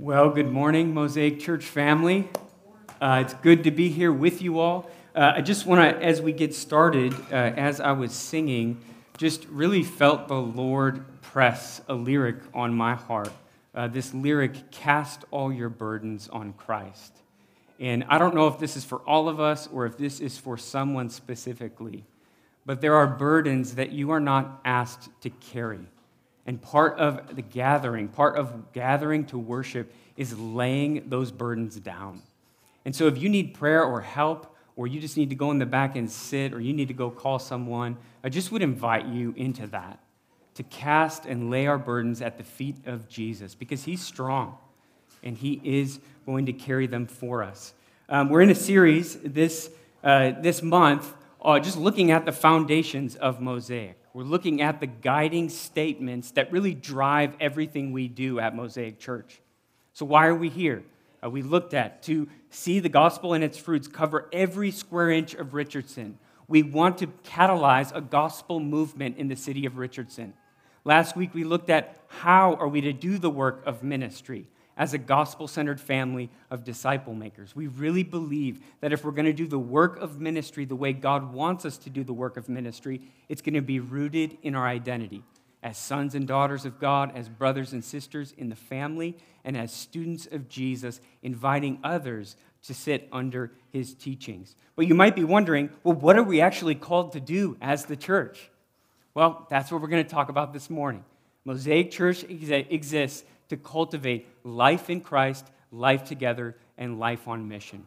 Well, 0.00 0.30
good 0.30 0.52
morning, 0.52 0.94
Mosaic 0.94 1.40
Church 1.40 1.64
family. 1.64 2.28
Uh, 3.00 3.24
it's 3.24 3.34
good 3.34 3.64
to 3.64 3.72
be 3.72 3.88
here 3.88 4.12
with 4.12 4.40
you 4.40 4.60
all. 4.60 4.88
Uh, 5.12 5.32
I 5.34 5.40
just 5.40 5.66
want 5.66 5.80
to, 5.80 6.00
as 6.00 6.22
we 6.22 6.30
get 6.30 6.54
started, 6.54 7.12
uh, 7.32 7.34
as 7.34 7.80
I 7.80 7.90
was 7.90 8.12
singing, 8.12 8.80
just 9.16 9.44
really 9.46 9.82
felt 9.82 10.28
the 10.28 10.40
Lord 10.40 11.20
press 11.20 11.80
a 11.88 11.94
lyric 11.94 12.36
on 12.54 12.74
my 12.74 12.94
heart. 12.94 13.32
Uh, 13.74 13.88
this 13.88 14.14
lyric, 14.14 14.70
Cast 14.70 15.24
All 15.32 15.52
Your 15.52 15.68
Burdens 15.68 16.28
on 16.28 16.52
Christ. 16.52 17.12
And 17.80 18.04
I 18.08 18.18
don't 18.18 18.36
know 18.36 18.46
if 18.46 18.60
this 18.60 18.76
is 18.76 18.84
for 18.84 18.98
all 18.98 19.28
of 19.28 19.40
us 19.40 19.66
or 19.66 19.84
if 19.84 19.98
this 19.98 20.20
is 20.20 20.38
for 20.38 20.56
someone 20.56 21.10
specifically, 21.10 22.04
but 22.64 22.80
there 22.80 22.94
are 22.94 23.08
burdens 23.08 23.74
that 23.74 23.90
you 23.90 24.12
are 24.12 24.20
not 24.20 24.60
asked 24.64 25.08
to 25.22 25.30
carry. 25.30 25.88
And 26.48 26.62
part 26.62 26.98
of 26.98 27.36
the 27.36 27.42
gathering, 27.42 28.08
part 28.08 28.38
of 28.38 28.72
gathering 28.72 29.26
to 29.26 29.38
worship, 29.38 29.92
is 30.16 30.36
laying 30.38 31.10
those 31.10 31.30
burdens 31.30 31.76
down. 31.76 32.22
And 32.86 32.96
so 32.96 33.06
if 33.06 33.18
you 33.18 33.28
need 33.28 33.52
prayer 33.52 33.84
or 33.84 34.00
help, 34.00 34.56
or 34.74 34.86
you 34.86 34.98
just 34.98 35.18
need 35.18 35.28
to 35.28 35.36
go 35.36 35.50
in 35.50 35.58
the 35.58 35.66
back 35.66 35.94
and 35.94 36.10
sit, 36.10 36.54
or 36.54 36.60
you 36.60 36.72
need 36.72 36.88
to 36.88 36.94
go 36.94 37.10
call 37.10 37.38
someone, 37.38 37.98
I 38.24 38.30
just 38.30 38.50
would 38.50 38.62
invite 38.62 39.04
you 39.04 39.34
into 39.36 39.66
that 39.66 40.00
to 40.54 40.62
cast 40.62 41.26
and 41.26 41.50
lay 41.50 41.66
our 41.66 41.76
burdens 41.76 42.22
at 42.22 42.38
the 42.38 42.44
feet 42.44 42.76
of 42.86 43.10
Jesus 43.10 43.54
because 43.54 43.84
he's 43.84 44.00
strong 44.00 44.56
and 45.22 45.36
he 45.36 45.60
is 45.62 46.00
going 46.24 46.46
to 46.46 46.54
carry 46.54 46.86
them 46.86 47.06
for 47.06 47.42
us. 47.42 47.74
Um, 48.08 48.30
we're 48.30 48.40
in 48.40 48.48
a 48.48 48.54
series 48.54 49.16
this, 49.16 49.70
uh, 50.02 50.32
this 50.40 50.62
month 50.62 51.12
uh, 51.42 51.60
just 51.60 51.76
looking 51.76 52.10
at 52.10 52.24
the 52.24 52.32
foundations 52.32 53.16
of 53.16 53.38
Mosaic. 53.38 54.00
We're 54.18 54.24
looking 54.24 54.62
at 54.62 54.80
the 54.80 54.88
guiding 54.88 55.48
statements 55.48 56.32
that 56.32 56.50
really 56.50 56.74
drive 56.74 57.36
everything 57.38 57.92
we 57.92 58.08
do 58.08 58.40
at 58.40 58.52
Mosaic 58.52 58.98
Church. 58.98 59.40
So, 59.92 60.04
why 60.04 60.26
are 60.26 60.34
we 60.34 60.48
here? 60.48 60.82
Uh, 61.24 61.30
we 61.30 61.40
looked 61.40 61.72
at 61.72 62.02
to 62.02 62.26
see 62.50 62.80
the 62.80 62.88
gospel 62.88 63.32
and 63.32 63.44
its 63.44 63.56
fruits 63.56 63.86
cover 63.86 64.28
every 64.32 64.72
square 64.72 65.12
inch 65.12 65.34
of 65.34 65.54
Richardson. 65.54 66.18
We 66.48 66.64
want 66.64 66.98
to 66.98 67.06
catalyze 67.06 67.94
a 67.94 68.00
gospel 68.00 68.58
movement 68.58 69.18
in 69.18 69.28
the 69.28 69.36
city 69.36 69.66
of 69.66 69.78
Richardson. 69.78 70.34
Last 70.84 71.14
week, 71.14 71.32
we 71.32 71.44
looked 71.44 71.70
at 71.70 71.96
how 72.08 72.54
are 72.54 72.66
we 72.66 72.80
to 72.80 72.92
do 72.92 73.18
the 73.18 73.30
work 73.30 73.62
of 73.66 73.84
ministry 73.84 74.48
as 74.78 74.94
a 74.94 74.98
gospel 74.98 75.48
centered 75.48 75.80
family 75.80 76.30
of 76.50 76.64
disciple 76.64 77.12
makers. 77.12 77.54
We 77.54 77.66
really 77.66 78.04
believe 78.04 78.60
that 78.80 78.92
if 78.92 79.04
we're 79.04 79.10
going 79.10 79.26
to 79.26 79.32
do 79.32 79.48
the 79.48 79.58
work 79.58 79.98
of 79.98 80.20
ministry 80.20 80.64
the 80.64 80.76
way 80.76 80.92
God 80.92 81.34
wants 81.34 81.64
us 81.64 81.76
to 81.78 81.90
do 81.90 82.04
the 82.04 82.12
work 82.12 82.36
of 82.36 82.48
ministry, 82.48 83.02
it's 83.28 83.42
going 83.42 83.54
to 83.54 83.60
be 83.60 83.80
rooted 83.80 84.38
in 84.42 84.54
our 84.54 84.66
identity 84.66 85.24
as 85.62 85.76
sons 85.76 86.14
and 86.14 86.28
daughters 86.28 86.64
of 86.64 86.78
God, 86.78 87.12
as 87.16 87.28
brothers 87.28 87.72
and 87.72 87.84
sisters 87.84 88.32
in 88.38 88.48
the 88.48 88.56
family, 88.56 89.16
and 89.44 89.56
as 89.56 89.72
students 89.72 90.26
of 90.30 90.48
Jesus, 90.48 91.00
inviting 91.22 91.80
others 91.82 92.36
to 92.62 92.74
sit 92.74 93.08
under 93.10 93.50
his 93.72 93.94
teachings. 93.94 94.54
But 94.76 94.86
you 94.86 94.94
might 94.94 95.16
be 95.16 95.24
wondering 95.24 95.70
well, 95.82 95.94
what 95.94 96.16
are 96.16 96.22
we 96.22 96.40
actually 96.40 96.76
called 96.76 97.12
to 97.12 97.20
do 97.20 97.56
as 97.60 97.86
the 97.86 97.96
church? 97.96 98.50
Well, 99.14 99.48
that's 99.50 99.72
what 99.72 99.82
we're 99.82 99.88
going 99.88 100.04
to 100.04 100.10
talk 100.10 100.28
about 100.28 100.52
this 100.52 100.70
morning. 100.70 101.04
Mosaic 101.44 101.90
Church 101.90 102.24
exists 102.28 103.24
to 103.48 103.56
cultivate 103.56 104.26
life 104.44 104.90
in 104.90 105.00
Christ, 105.00 105.46
life 105.70 106.04
together, 106.04 106.56
and 106.76 106.98
life 106.98 107.26
on 107.28 107.48
mission. 107.48 107.86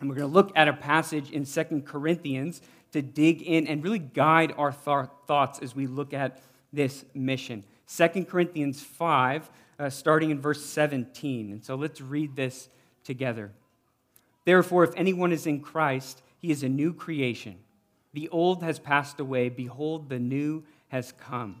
And 0.00 0.08
we're 0.08 0.16
going 0.16 0.28
to 0.28 0.34
look 0.34 0.52
at 0.54 0.68
a 0.68 0.72
passage 0.72 1.30
in 1.30 1.44
Second 1.44 1.86
Corinthians 1.86 2.60
to 2.92 3.02
dig 3.02 3.42
in 3.42 3.66
and 3.66 3.82
really 3.82 3.98
guide 3.98 4.54
our 4.56 4.72
th- 4.72 5.08
thoughts 5.26 5.58
as 5.60 5.74
we 5.74 5.86
look 5.86 6.14
at 6.14 6.40
this 6.72 7.04
mission. 7.14 7.64
Second 7.86 8.28
Corinthians 8.28 8.82
5, 8.82 9.50
uh, 9.78 9.90
starting 9.90 10.30
in 10.30 10.40
verse 10.40 10.64
17. 10.64 11.52
And 11.52 11.64
so 11.64 11.74
let's 11.74 12.00
read 12.00 12.36
this 12.36 12.68
together. 13.04 13.52
Therefore, 14.44 14.84
if 14.84 14.92
anyone 14.96 15.32
is 15.32 15.46
in 15.46 15.60
Christ, 15.60 16.22
he 16.38 16.50
is 16.50 16.62
a 16.62 16.68
new 16.68 16.92
creation. 16.92 17.56
The 18.14 18.28
old 18.30 18.62
has 18.62 18.78
passed 18.78 19.20
away. 19.20 19.48
Behold, 19.48 20.08
the 20.08 20.18
new 20.18 20.64
has 20.88 21.12
come. 21.12 21.60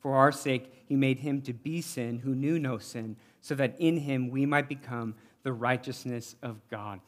For 0.00 0.16
our 0.16 0.32
sake, 0.32 0.72
he 0.86 0.96
made 0.96 1.20
him 1.20 1.42
to 1.42 1.52
be 1.52 1.80
sin 1.80 2.18
who 2.18 2.34
knew 2.34 2.58
no 2.58 2.78
sin, 2.78 3.16
so 3.40 3.54
that 3.54 3.76
in 3.78 3.98
him 3.98 4.30
we 4.30 4.46
might 4.46 4.68
become 4.68 5.14
the 5.42 5.52
righteousness 5.52 6.34
of 6.42 6.60
God. 6.68 7.00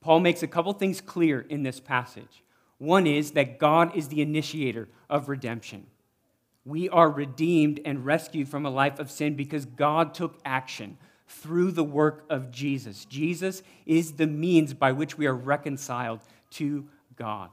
Paul 0.00 0.20
makes 0.20 0.42
a 0.42 0.48
couple 0.48 0.72
things 0.72 1.00
clear 1.00 1.40
in 1.40 1.62
this 1.62 1.80
passage. 1.80 2.42
One 2.78 3.06
is 3.06 3.32
that 3.32 3.58
God 3.58 3.96
is 3.96 4.08
the 4.08 4.22
initiator 4.22 4.88
of 5.10 5.28
redemption. 5.28 5.86
We 6.64 6.88
are 6.88 7.10
redeemed 7.10 7.80
and 7.84 8.04
rescued 8.04 8.48
from 8.48 8.64
a 8.64 8.70
life 8.70 8.98
of 8.98 9.10
sin 9.10 9.34
because 9.34 9.64
God 9.64 10.14
took 10.14 10.38
action 10.44 10.98
through 11.26 11.72
the 11.72 11.84
work 11.84 12.24
of 12.30 12.50
Jesus. 12.50 13.04
Jesus 13.04 13.62
is 13.86 14.12
the 14.12 14.26
means 14.26 14.74
by 14.74 14.92
which 14.92 15.18
we 15.18 15.26
are 15.26 15.34
reconciled 15.34 16.20
to 16.50 16.86
God. 17.16 17.50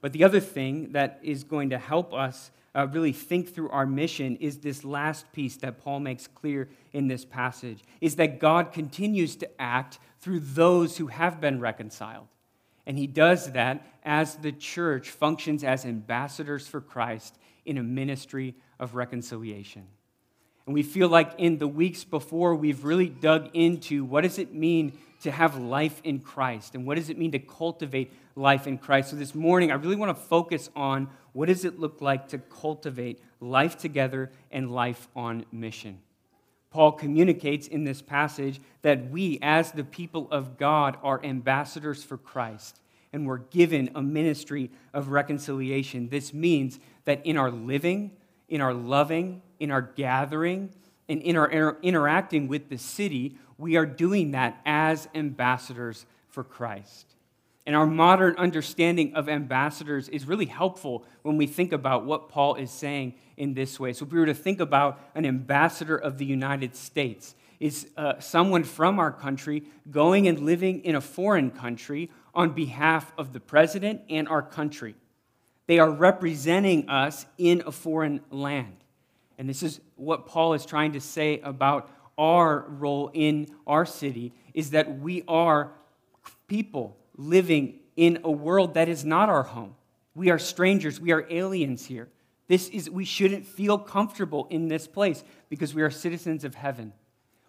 But 0.00 0.12
the 0.12 0.24
other 0.24 0.40
thing 0.40 0.92
that 0.92 1.18
is 1.22 1.42
going 1.44 1.70
to 1.70 1.78
help 1.78 2.12
us 2.12 2.50
uh, 2.78 2.86
really 2.86 3.12
think 3.12 3.52
through 3.52 3.70
our 3.70 3.86
mission 3.86 4.36
is 4.36 4.58
this 4.58 4.84
last 4.84 5.30
piece 5.32 5.56
that 5.56 5.82
Paul 5.82 5.98
makes 5.98 6.28
clear 6.28 6.68
in 6.92 7.08
this 7.08 7.24
passage 7.24 7.82
is 8.00 8.16
that 8.16 8.38
God 8.38 8.72
continues 8.72 9.34
to 9.36 9.60
act 9.60 9.98
through 10.20 10.40
those 10.40 10.96
who 10.96 11.08
have 11.08 11.40
been 11.40 11.58
reconciled. 11.58 12.28
And 12.86 12.96
he 12.96 13.08
does 13.08 13.52
that 13.52 13.84
as 14.04 14.36
the 14.36 14.52
church 14.52 15.10
functions 15.10 15.64
as 15.64 15.84
ambassadors 15.84 16.68
for 16.68 16.80
Christ 16.80 17.36
in 17.66 17.78
a 17.78 17.82
ministry 17.82 18.54
of 18.78 18.94
reconciliation. 18.94 19.86
And 20.64 20.72
we 20.72 20.84
feel 20.84 21.08
like 21.08 21.32
in 21.36 21.58
the 21.58 21.66
weeks 21.66 22.04
before, 22.04 22.54
we've 22.54 22.84
really 22.84 23.08
dug 23.08 23.50
into 23.54 24.04
what 24.04 24.22
does 24.22 24.38
it 24.38 24.54
mean 24.54 24.92
to 25.22 25.30
have 25.30 25.58
life 25.58 26.00
in 26.04 26.20
Christ 26.20 26.74
and 26.74 26.86
what 26.86 26.96
does 26.96 27.10
it 27.10 27.18
mean 27.18 27.32
to 27.32 27.38
cultivate 27.38 28.12
life 28.36 28.66
in 28.66 28.78
Christ. 28.78 29.10
So 29.10 29.16
this 29.16 29.34
morning, 29.34 29.70
I 29.70 29.74
really 29.74 29.96
want 29.96 30.16
to 30.16 30.22
focus 30.22 30.70
on 30.76 31.08
what 31.32 31.46
does 31.46 31.64
it 31.64 31.78
look 31.78 32.00
like 32.00 32.28
to 32.28 32.38
cultivate 32.38 33.20
life 33.40 33.76
together 33.76 34.30
and 34.50 34.70
life 34.70 35.08
on 35.16 35.44
mission. 35.50 35.98
Paul 36.70 36.92
communicates 36.92 37.66
in 37.66 37.84
this 37.84 38.02
passage 38.02 38.60
that 38.82 39.10
we, 39.10 39.38
as 39.42 39.72
the 39.72 39.84
people 39.84 40.28
of 40.30 40.58
God, 40.58 40.98
are 41.02 41.24
ambassadors 41.24 42.04
for 42.04 42.16
Christ 42.16 42.80
and 43.12 43.26
we're 43.26 43.38
given 43.38 43.90
a 43.94 44.02
ministry 44.02 44.70
of 44.92 45.08
reconciliation. 45.08 46.08
This 46.08 46.32
means 46.34 46.78
that 47.04 47.24
in 47.24 47.36
our 47.36 47.50
living, 47.50 48.12
in 48.48 48.60
our 48.60 48.74
loving, 48.74 49.42
in 49.58 49.70
our 49.70 49.82
gathering, 49.82 50.70
and 51.08 51.22
in 51.22 51.36
our 51.36 51.46
inter- 51.46 51.78
interacting 51.82 52.48
with 52.48 52.68
the 52.68 52.76
city, 52.76 53.36
we 53.58 53.76
are 53.76 53.86
doing 53.86 54.30
that 54.30 54.60
as 54.64 55.08
ambassadors 55.14 56.06
for 56.28 56.44
Christ. 56.44 57.06
And 57.66 57.76
our 57.76 57.86
modern 57.86 58.34
understanding 58.36 59.14
of 59.14 59.28
ambassadors 59.28 60.08
is 60.08 60.24
really 60.26 60.46
helpful 60.46 61.04
when 61.22 61.36
we 61.36 61.46
think 61.46 61.72
about 61.72 62.06
what 62.06 62.30
Paul 62.30 62.54
is 62.54 62.70
saying 62.70 63.14
in 63.36 63.52
this 63.52 63.78
way. 63.78 63.92
So, 63.92 64.06
if 64.06 64.12
we 64.12 64.18
were 64.18 64.26
to 64.26 64.34
think 64.34 64.60
about 64.60 64.98
an 65.14 65.26
ambassador 65.26 65.96
of 65.96 66.16
the 66.16 66.24
United 66.24 66.74
States, 66.74 67.34
is 67.60 67.88
uh, 67.96 68.18
someone 68.20 68.64
from 68.64 68.98
our 68.98 69.12
country 69.12 69.64
going 69.90 70.28
and 70.28 70.40
living 70.40 70.84
in 70.84 70.94
a 70.94 71.00
foreign 71.00 71.50
country 71.50 72.10
on 72.34 72.50
behalf 72.50 73.12
of 73.18 73.32
the 73.32 73.40
president 73.40 74.00
and 74.08 74.28
our 74.28 74.42
country. 74.42 74.94
They 75.66 75.78
are 75.78 75.90
representing 75.90 76.88
us 76.88 77.26
in 77.36 77.62
a 77.66 77.72
foreign 77.72 78.20
land. 78.30 78.76
And 79.38 79.48
this 79.48 79.62
is 79.62 79.80
what 79.96 80.26
Paul 80.26 80.54
is 80.54 80.64
trying 80.64 80.92
to 80.92 81.00
say 81.00 81.40
about 81.40 81.90
our 82.18 82.66
role 82.68 83.10
in 83.14 83.48
our 83.66 83.86
city 83.86 84.34
is 84.52 84.70
that 84.70 84.98
we 84.98 85.22
are 85.28 85.72
people 86.48 86.96
living 87.16 87.78
in 87.96 88.18
a 88.24 88.30
world 88.30 88.74
that 88.74 88.88
is 88.88 89.04
not 89.04 89.28
our 89.28 89.44
home. 89.44 89.74
We 90.14 90.30
are 90.30 90.38
strangers, 90.38 91.00
we 91.00 91.12
are 91.12 91.26
aliens 91.30 91.86
here. 91.86 92.08
This 92.48 92.68
is 92.68 92.90
we 92.90 93.04
shouldn't 93.04 93.46
feel 93.46 93.78
comfortable 93.78 94.46
in 94.50 94.68
this 94.68 94.86
place 94.86 95.22
because 95.48 95.74
we 95.74 95.82
are 95.82 95.90
citizens 95.90 96.44
of 96.44 96.54
heaven. 96.54 96.92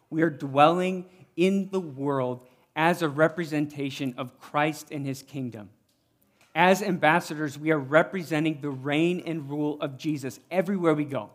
We 0.10 0.21
are 0.21 0.30
dwelling 0.30 1.06
in 1.36 1.69
the 1.71 1.80
world 1.80 2.45
as 2.75 3.01
a 3.01 3.10
representation 3.10 4.13
of 4.18 4.39
Christ 4.39 4.88
and 4.92 5.06
his 5.06 5.24
kingdom. 5.24 5.69
As 6.54 6.81
ambassadors, 6.81 7.57
we 7.57 7.71
are 7.71 7.80
representing 7.80 8.60
the 8.62 8.69
reign 8.69 9.24
and 9.25 9.50
rule 9.50 9.80
of 9.80 9.98
Jesus 9.98 10.39
everywhere 10.51 10.94
we 10.94 11.06
go. 11.06 11.30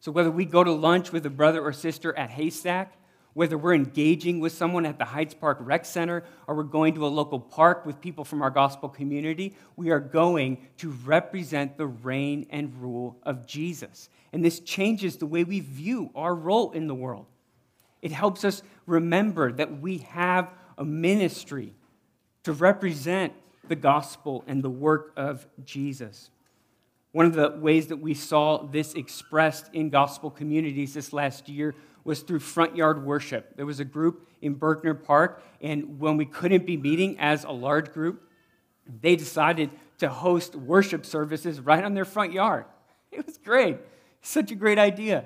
So, 0.00 0.10
whether 0.10 0.30
we 0.30 0.46
go 0.46 0.64
to 0.64 0.72
lunch 0.72 1.12
with 1.12 1.24
a 1.26 1.30
brother 1.30 1.62
or 1.62 1.72
sister 1.72 2.16
at 2.16 2.30
Haystack, 2.30 2.96
Whether 3.32 3.56
we're 3.56 3.74
engaging 3.74 4.40
with 4.40 4.52
someone 4.52 4.84
at 4.84 4.98
the 4.98 5.04
Heights 5.04 5.34
Park 5.34 5.58
Rec 5.60 5.84
Center 5.84 6.24
or 6.46 6.56
we're 6.56 6.64
going 6.64 6.94
to 6.94 7.06
a 7.06 7.08
local 7.08 7.38
park 7.38 7.86
with 7.86 8.00
people 8.00 8.24
from 8.24 8.42
our 8.42 8.50
gospel 8.50 8.88
community, 8.88 9.54
we 9.76 9.90
are 9.90 10.00
going 10.00 10.58
to 10.78 10.90
represent 11.04 11.76
the 11.76 11.86
reign 11.86 12.46
and 12.50 12.74
rule 12.82 13.16
of 13.22 13.46
Jesus. 13.46 14.08
And 14.32 14.44
this 14.44 14.58
changes 14.60 15.16
the 15.16 15.26
way 15.26 15.44
we 15.44 15.60
view 15.60 16.10
our 16.14 16.34
role 16.34 16.72
in 16.72 16.88
the 16.88 16.94
world. 16.94 17.26
It 18.02 18.10
helps 18.10 18.44
us 18.44 18.62
remember 18.86 19.52
that 19.52 19.80
we 19.80 19.98
have 19.98 20.52
a 20.76 20.84
ministry 20.84 21.74
to 22.42 22.52
represent 22.52 23.32
the 23.68 23.76
gospel 23.76 24.42
and 24.48 24.62
the 24.64 24.70
work 24.70 25.12
of 25.16 25.46
Jesus. 25.64 26.30
One 27.12 27.26
of 27.26 27.34
the 27.34 27.50
ways 27.50 27.88
that 27.88 27.96
we 27.96 28.14
saw 28.14 28.66
this 28.66 28.94
expressed 28.94 29.70
in 29.72 29.90
gospel 29.90 30.30
communities 30.30 30.94
this 30.94 31.12
last 31.12 31.48
year 31.48 31.74
was 32.04 32.20
through 32.20 32.38
front 32.38 32.76
yard 32.76 33.04
worship. 33.04 33.56
There 33.56 33.66
was 33.66 33.80
a 33.80 33.84
group 33.84 34.28
in 34.40 34.56
Berkner 34.56 35.02
Park, 35.02 35.42
and 35.60 35.98
when 35.98 36.16
we 36.16 36.24
couldn't 36.24 36.66
be 36.66 36.76
meeting 36.76 37.18
as 37.18 37.44
a 37.44 37.50
large 37.50 37.92
group, 37.92 38.22
they 39.00 39.16
decided 39.16 39.70
to 39.98 40.08
host 40.08 40.54
worship 40.54 41.04
services 41.04 41.60
right 41.60 41.84
on 41.84 41.94
their 41.94 42.04
front 42.04 42.32
yard. 42.32 42.64
It 43.12 43.26
was 43.26 43.38
great. 43.38 43.78
Such 44.22 44.52
a 44.52 44.54
great 44.54 44.78
idea. 44.78 45.24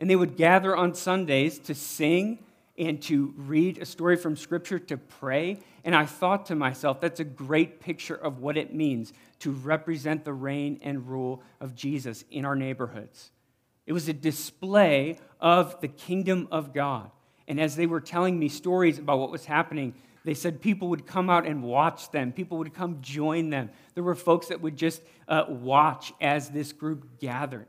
And 0.00 0.10
they 0.10 0.16
would 0.16 0.36
gather 0.36 0.76
on 0.76 0.94
Sundays 0.94 1.60
to 1.60 1.76
sing 1.76 2.40
and 2.78 3.02
to 3.02 3.34
read 3.36 3.78
a 3.78 3.84
story 3.84 4.16
from 4.16 4.36
Scripture, 4.36 4.78
to 4.78 4.96
pray. 4.96 5.58
And 5.84 5.94
I 5.94 6.06
thought 6.06 6.46
to 6.46 6.54
myself, 6.54 7.00
that's 7.00 7.20
a 7.20 7.24
great 7.24 7.80
picture 7.80 8.14
of 8.14 8.38
what 8.38 8.56
it 8.56 8.74
means 8.74 9.12
to 9.40 9.50
represent 9.50 10.24
the 10.24 10.32
reign 10.32 10.78
and 10.82 11.08
rule 11.08 11.42
of 11.60 11.74
Jesus 11.74 12.24
in 12.30 12.44
our 12.44 12.56
neighborhoods. 12.56 13.30
It 13.86 13.92
was 13.92 14.08
a 14.08 14.12
display 14.12 15.18
of 15.40 15.80
the 15.80 15.88
kingdom 15.88 16.48
of 16.50 16.72
God. 16.72 17.10
And 17.48 17.60
as 17.60 17.76
they 17.76 17.86
were 17.86 18.00
telling 18.00 18.38
me 18.38 18.48
stories 18.48 18.98
about 18.98 19.18
what 19.18 19.30
was 19.30 19.44
happening, 19.44 19.94
they 20.24 20.34
said 20.34 20.60
people 20.60 20.88
would 20.88 21.06
come 21.06 21.28
out 21.28 21.46
and 21.46 21.62
watch 21.62 22.10
them. 22.10 22.32
People 22.32 22.58
would 22.58 22.72
come 22.72 22.98
join 23.00 23.50
them. 23.50 23.70
There 23.94 24.04
were 24.04 24.14
folks 24.14 24.48
that 24.48 24.60
would 24.60 24.76
just 24.76 25.02
uh, 25.26 25.44
watch 25.48 26.12
as 26.20 26.50
this 26.50 26.72
group 26.72 27.18
gathered. 27.20 27.68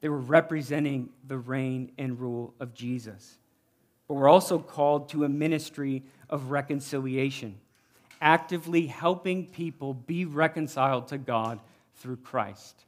They 0.00 0.08
were 0.08 0.20
representing 0.20 1.10
the 1.26 1.38
reign 1.38 1.92
and 1.96 2.18
rule 2.18 2.54
of 2.58 2.74
Jesus 2.74 3.38
but 4.08 4.14
we're 4.14 4.28
also 4.28 4.58
called 4.58 5.08
to 5.10 5.24
a 5.24 5.28
ministry 5.28 6.02
of 6.28 6.50
reconciliation, 6.50 7.56
actively 8.20 8.86
helping 8.86 9.46
people 9.46 9.94
be 9.94 10.24
reconciled 10.24 11.08
to 11.08 11.18
God 11.18 11.60
through 11.96 12.16
Christ. 12.16 12.84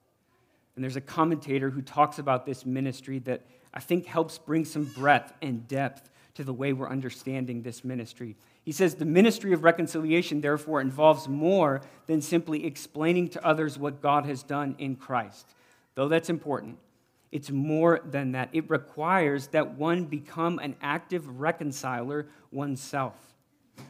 And 0.74 0.84
there's 0.84 0.96
a 0.96 1.00
commentator 1.00 1.70
who 1.70 1.82
talks 1.82 2.18
about 2.18 2.44
this 2.44 2.66
ministry 2.66 3.18
that 3.20 3.42
I 3.72 3.80
think 3.80 4.06
helps 4.06 4.38
bring 4.38 4.64
some 4.64 4.84
breadth 4.84 5.32
and 5.40 5.66
depth 5.66 6.10
to 6.34 6.44
the 6.44 6.52
way 6.52 6.72
we're 6.72 6.88
understanding 6.88 7.62
this 7.62 7.82
ministry. 7.82 8.36
He 8.62 8.72
says 8.72 8.94
the 8.94 9.06
ministry 9.06 9.52
of 9.52 9.64
reconciliation, 9.64 10.40
therefore, 10.40 10.80
involves 10.80 11.28
more 11.28 11.80
than 12.06 12.20
simply 12.20 12.66
explaining 12.66 13.28
to 13.30 13.46
others 13.46 13.78
what 13.78 14.02
God 14.02 14.26
has 14.26 14.42
done 14.42 14.74
in 14.78 14.96
Christ, 14.96 15.46
though 15.94 16.08
that's 16.08 16.28
important. 16.28 16.78
It's 17.32 17.50
more 17.50 18.00
than 18.04 18.32
that. 18.32 18.50
It 18.52 18.70
requires 18.70 19.48
that 19.48 19.74
one 19.74 20.04
become 20.04 20.58
an 20.58 20.76
active 20.80 21.40
reconciler 21.40 22.26
oneself. 22.50 23.14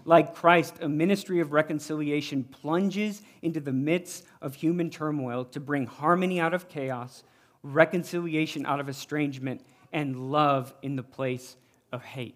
Like 0.05 0.35
Christ, 0.35 0.77
a 0.81 0.89
ministry 0.89 1.41
of 1.41 1.53
reconciliation 1.53 2.45
plunges 2.45 3.23
into 3.43 3.61
the 3.61 3.73
midst 3.73 4.25
of 4.41 4.55
human 4.55 4.91
turmoil 4.91 5.45
to 5.47 5.61
bring 5.61 5.87
harmony 5.87 6.41
out 6.41 6.55
of 6.55 6.69
chaos, 6.69 7.23
reconciliation 7.63 8.67
out 8.67 8.81
of 8.81 8.89
estrangement, 8.89 9.63
and 9.93 10.33
love 10.33 10.75
in 10.83 10.97
the 10.97 11.03
place 11.03 11.57
of 11.93 12.03
hate. 12.03 12.35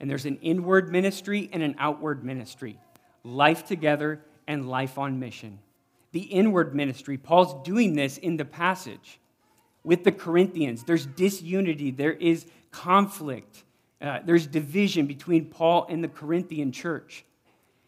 And 0.00 0.08
there's 0.08 0.26
an 0.26 0.38
inward 0.40 0.90
ministry 0.90 1.48
and 1.52 1.62
an 1.62 1.74
outward 1.78 2.24
ministry 2.24 2.78
life 3.22 3.64
together 3.64 4.20
and 4.46 4.68
life 4.68 4.98
on 4.98 5.18
mission. 5.18 5.58
The 6.12 6.20
inward 6.20 6.74
ministry, 6.74 7.16
Paul's 7.16 7.66
doing 7.66 7.94
this 7.94 8.18
in 8.18 8.36
the 8.36 8.44
passage 8.44 9.18
with 9.84 10.02
the 10.02 10.12
Corinthians. 10.12 10.82
There's 10.82 11.06
disunity, 11.06 11.90
there 11.90 12.12
is 12.12 12.46
conflict, 12.70 13.62
uh, 14.00 14.20
there's 14.24 14.46
division 14.46 15.06
between 15.06 15.46
Paul 15.46 15.86
and 15.88 16.02
the 16.02 16.08
Corinthian 16.08 16.72
church. 16.72 17.24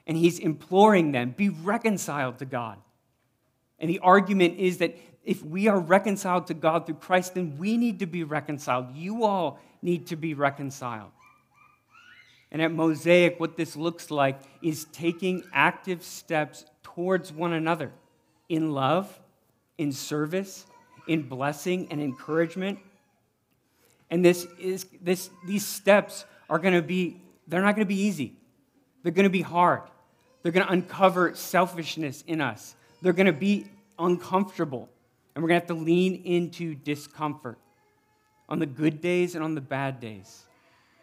And 0.07 0.17
he's 0.17 0.39
imploring 0.39 1.11
them 1.11 1.35
be 1.37 1.49
reconciled 1.49 2.39
to 2.39 2.45
God. 2.45 2.79
And 3.81 3.91
the 3.91 3.99
argument 3.99 4.59
is 4.59 4.79
that 4.79 4.97
if 5.25 5.45
we 5.45 5.67
are 5.67 5.81
reconciled 5.81 6.47
to 6.47 6.55
God 6.55 6.87
through 6.87 6.97
Christ, 6.97 7.35
then 7.35 7.59
we 7.59 7.77
need 7.77 7.99
to 7.99 8.07
be 8.07 8.23
reconciled. 8.23 8.95
You 8.95 9.25
all 9.25 9.59
need 9.83 10.07
to 10.07 10.17
be 10.17 10.35
reconciled. 10.35 11.11
And 12.53 12.63
at 12.63 12.71
Mosaic, 12.71 13.41
what 13.41 13.57
this 13.57 13.75
looks 13.75 14.11
like 14.11 14.41
is 14.63 14.85
taking 14.93 15.43
active 15.53 16.05
steps 16.05 16.65
towards 16.85 17.33
one 17.33 17.53
another 17.53 17.91
in 18.49 18.73
love, 18.73 19.21
in 19.77 19.91
service, 19.91 20.65
in 21.07 21.29
blessing 21.29 21.89
and 21.91 22.01
encouragement. 22.01 22.79
And 24.11 24.25
this 24.25 24.47
is, 24.59 24.87
this, 25.01 25.31
these 25.47 25.65
steps 25.65 26.25
are 26.49 26.59
going 26.59 26.75
to 26.75 26.83
be, 26.83 27.21
they're 27.47 27.63
not 27.63 27.75
going 27.75 27.87
to 27.87 27.89
be 27.89 28.01
easy. 28.01 28.35
They're 29.03 29.13
going 29.13 29.25
to 29.25 29.31
be 29.31 29.43
hard. 29.43 29.83
They're 30.43 30.53
going 30.53 30.67
to 30.67 30.73
uncover 30.73 31.35
selfishness 31.35 32.23
in 32.27 32.41
us. 32.41 32.77
They're 33.03 33.13
going 33.13 33.27
to 33.27 33.33
be 33.33 33.67
uncomfortable. 33.99 34.89
And 35.35 35.43
we're 35.43 35.49
going 35.49 35.61
to 35.61 35.67
have 35.67 35.77
to 35.77 35.85
lean 35.85 36.23
into 36.25 36.75
discomfort 36.75 37.59
on 38.49 38.59
the 38.59 38.67
good 38.67 39.01
days 39.01 39.35
and 39.35 39.43
on 39.43 39.55
the 39.55 39.61
bad 39.61 40.01
days. 40.01 40.45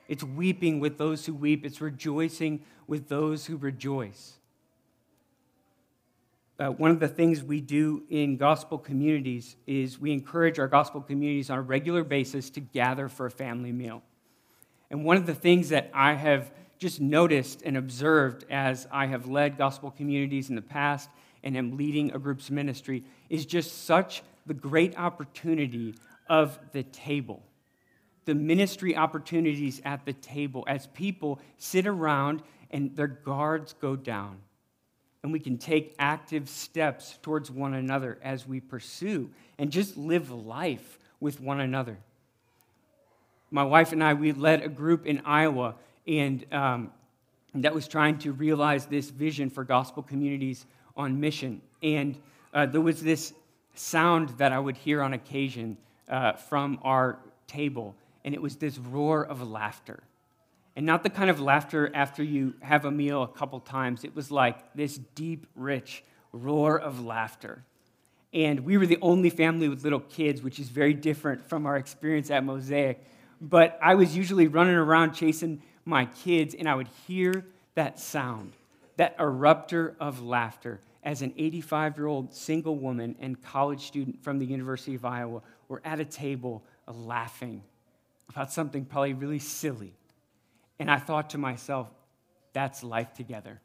It's 0.08 0.24
weeping 0.24 0.80
with 0.80 0.98
those 0.98 1.26
who 1.26 1.34
weep, 1.34 1.66
it's 1.66 1.82
rejoicing 1.82 2.64
with 2.88 3.08
those 3.08 3.46
who 3.46 3.58
rejoice. 3.58 4.34
Uh, 6.60 6.68
one 6.68 6.92
of 6.92 7.00
the 7.00 7.08
things 7.08 7.44
we 7.44 7.60
do 7.60 8.04
in 8.10 8.38
gospel 8.38 8.78
communities 8.78 9.56
is 9.66 10.00
we 10.00 10.12
encourage 10.12 10.60
our 10.60 10.68
gospel 10.68 11.02
communities 11.02 11.50
on 11.50 11.58
a 11.58 11.62
regular 11.62 12.04
basis 12.04 12.52
to 12.52 12.60
gather 12.60 13.10
for 13.10 13.26
a 13.26 13.32
family 13.32 13.72
meal. 13.72 14.04
And 14.92 15.04
one 15.04 15.18
of 15.18 15.26
the 15.26 15.34
things 15.34 15.70
that 15.70 15.90
I 15.96 16.14
have 16.14 16.52
just 16.78 17.02
noticed 17.02 17.64
and 17.64 17.76
observed 17.76 18.46
as 18.52 18.88
I 18.92 19.08
have 19.08 19.28
led 19.28 19.58
gospel 19.58 19.90
communities 19.90 20.50
in 20.50 20.56
the 20.56 20.62
past 20.62 21.10
and 21.44 21.58
am 21.58 21.76
leading 21.76 22.12
a 22.12 22.20
group's 22.20 22.52
ministry 22.52 23.04
is 23.30 23.48
just 23.48 23.86
such 23.86 24.22
the 24.46 24.54
great 24.54 24.96
opportunity 24.96 25.96
of 26.30 26.60
the 26.72 26.84
table. 26.84 27.42
The 28.26 28.36
ministry 28.36 28.96
opportunities 28.96 29.82
at 29.84 30.06
the 30.06 30.14
table 30.14 30.66
as 30.68 30.86
people 30.88 31.40
sit 31.58 31.88
around 31.88 32.44
and 32.70 32.96
their 32.96 33.08
guards 33.08 33.74
go 33.74 33.96
down 33.96 34.38
and 35.24 35.32
we 35.32 35.40
can 35.40 35.58
take 35.58 35.96
active 35.98 36.50
steps 36.50 37.18
towards 37.22 37.50
one 37.50 37.74
another 37.74 38.20
as 38.22 38.46
we 38.46 38.60
pursue 38.60 39.30
and 39.58 39.72
just 39.72 39.96
live 39.96 40.30
life 40.30 41.00
with 41.22 41.40
one 41.40 41.62
another. 41.62 41.98
My 43.50 43.64
wife 43.64 43.94
and 43.94 44.04
I, 44.04 44.14
we 44.16 44.34
led 44.34 44.62
a 44.62 44.68
group 44.68 45.06
in 45.06 45.22
Iowa, 45.24 45.76
and 46.06 46.46
um, 46.52 46.92
that 47.56 47.74
was 47.74 47.88
trying 47.88 48.18
to 48.20 48.34
realize 48.34 48.88
this 48.88 49.10
vision 49.10 49.50
for 49.50 49.64
gospel 49.64 50.04
communities 50.04 50.66
on 50.98 51.20
mission. 51.20 51.62
And 51.82 52.18
uh, 52.54 52.66
there 52.66 52.82
was 52.82 53.02
this 53.02 53.34
sound 53.76 54.30
that 54.40 54.52
I 54.52 54.60
would 54.60 54.76
hear 54.76 55.02
on 55.02 55.14
occasion 55.14 55.78
uh, 56.10 56.34
from 56.34 56.80
our 56.82 57.20
table, 57.48 57.96
and 58.26 58.34
it 58.34 58.42
was 58.42 58.58
this 58.58 58.78
roar 58.78 59.26
of 59.26 59.48
laughter 59.48 60.04
and 60.76 60.86
not 60.86 61.04
the 61.04 61.10
kind 61.10 61.30
of 61.30 61.40
laughter 61.40 61.92
after 61.94 62.24
you 62.24 62.54
have 62.62 62.86
a 62.86 62.92
meal 62.92 63.24
a 63.24 63.28
couple 63.28 63.60
times. 63.60 64.04
It 64.04 64.16
was 64.16 64.32
like 64.32 64.74
this 64.74 64.98
deep, 64.98 65.46
rich 65.56 66.04
roar 66.32 66.80
of 66.80 67.04
laughter. 67.06 67.64
And 68.34 68.62
we 68.62 68.78
were 68.78 68.88
the 68.88 68.98
only 69.02 69.30
family 69.30 69.70
with 69.70 69.84
little 69.84 70.00
kids, 70.00 70.42
which 70.42 70.60
is 70.60 70.70
very 70.70 70.94
different 70.94 71.48
from 71.48 71.68
our 71.68 71.78
experience 71.78 72.32
at 72.32 72.44
Mosaic. 72.44 73.04
But 73.40 73.78
I 73.82 73.96
was 73.96 74.18
usually 74.18 74.48
running 74.48 74.76
around 74.76 75.14
chasing 75.14 75.62
my 75.86 76.06
kids, 76.06 76.56
and 76.56 76.68
I 76.68 76.74
would 76.74 76.90
hear 77.08 77.46
that 77.76 78.00
sound, 78.00 78.54
that 78.98 79.18
eruptor 79.20 79.96
of 80.00 80.24
laughter, 80.24 80.80
as 81.04 81.22
an 81.22 81.34
85 81.38 81.98
year 81.98 82.08
old 82.08 82.34
single 82.34 82.78
woman 82.78 83.16
and 83.20 83.42
college 83.44 83.82
student 83.82 84.24
from 84.24 84.40
the 84.40 84.46
University 84.46 84.96
of 84.96 85.06
Iowa 85.06 85.42
were 85.68 85.82
at 85.84 86.00
a 86.00 86.06
table 86.06 86.64
laughing 86.88 87.62
about 88.30 88.52
something 88.52 88.86
probably 88.86 89.14
really 89.14 89.40
silly 89.40 89.94
and 90.80 90.90
I 90.90 90.98
thought 90.98 91.32
to 91.32 91.38
myself, 91.38 91.88
that's 92.54 92.84
life 92.84 93.14
together. 93.14 93.62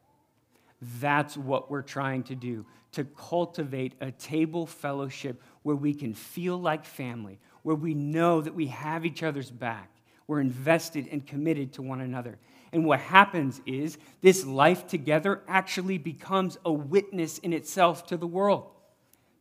That's 0.99 1.35
what 1.35 1.69
we're 1.69 1.81
trying 1.81 2.23
to 2.23 2.35
do 2.35 2.65
to 2.93 3.03
cultivate 3.03 3.93
a 4.01 4.11
table 4.11 4.65
fellowship 4.65 5.41
where 5.63 5.75
we 5.75 5.93
can 5.93 6.13
feel 6.13 6.57
like 6.57 6.85
family, 6.85 7.39
where 7.63 7.75
we 7.75 7.93
know 7.93 8.41
that 8.41 8.55
we 8.55 8.67
have 8.67 9.05
each 9.05 9.21
other's 9.21 9.51
back. 9.51 9.91
We're 10.25 10.41
invested 10.41 11.07
and 11.11 11.25
committed 11.25 11.73
to 11.73 11.81
one 11.81 12.01
another. 12.01 12.39
And 12.71 12.85
what 12.85 12.99
happens 12.99 13.61
is 13.65 13.97
this 14.21 14.45
life 14.45 14.87
together 14.87 15.41
actually 15.47 15.97
becomes 15.97 16.57
a 16.63 16.71
witness 16.71 17.39
in 17.39 17.51
itself 17.51 18.07
to 18.07 18.17
the 18.17 18.27
world. 18.27 18.67